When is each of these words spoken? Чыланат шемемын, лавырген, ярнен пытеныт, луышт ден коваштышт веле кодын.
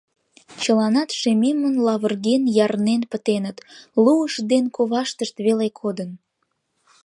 Чыланат 0.61 1.09
шемемын, 1.19 1.75
лавырген, 1.85 2.43
ярнен 2.65 3.01
пытеныт, 3.11 3.57
луышт 4.03 4.41
ден 4.51 4.65
коваштышт 4.75 5.35
веле 5.45 5.67
кодын. 5.79 6.09